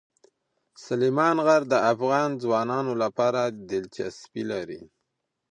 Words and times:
سلیمان 0.85 1.37
غر 1.45 1.61
د 1.71 1.75
افغان 1.91 2.29
ځوانانو 2.43 2.93
لپاره 3.03 3.41
دلچسپي 3.71 4.43
لري. 4.51 4.81